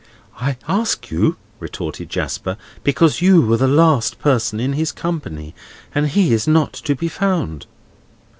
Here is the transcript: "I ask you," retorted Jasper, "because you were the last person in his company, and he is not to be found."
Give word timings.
"I 0.39 0.57
ask 0.67 1.11
you," 1.11 1.37
retorted 1.59 2.09
Jasper, 2.09 2.57
"because 2.83 3.21
you 3.21 3.39
were 3.43 3.57
the 3.57 3.67
last 3.67 4.17
person 4.17 4.59
in 4.59 4.73
his 4.73 4.91
company, 4.91 5.53
and 5.93 6.07
he 6.07 6.33
is 6.33 6.47
not 6.47 6.73
to 6.73 6.95
be 6.95 7.07
found." 7.07 7.67